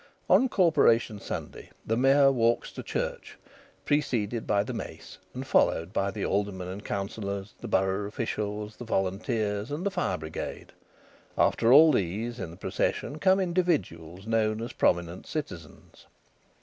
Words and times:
On 0.27 0.49
Corporation 0.49 1.19
Sunday 1.19 1.69
the 1.85 1.95
mayor 1.95 2.31
walks 2.31 2.71
to 2.71 2.81
church, 2.81 3.37
preceded 3.85 4.47
by 4.47 4.63
the 4.63 4.73
mace, 4.73 5.19
and 5.35 5.45
followed 5.45 5.93
by 5.93 6.09
the 6.09 6.25
aldermen 6.25 6.69
and 6.69 6.83
councillors, 6.83 7.53
the 7.59 7.67
borough 7.67 8.07
officials, 8.07 8.77
the 8.77 8.83
Volunteers 8.83 9.69
and 9.69 9.85
the 9.85 9.91
Fire 9.91 10.17
Brigade; 10.17 10.71
after 11.37 11.71
all 11.71 11.91
these, 11.91 12.39
in 12.39 12.49
the 12.49 12.57
procession, 12.57 13.19
come 13.19 13.39
individuals 13.39 14.25
known 14.25 14.59
as 14.59 14.73
prominent 14.73 15.27
citizens. 15.27 16.07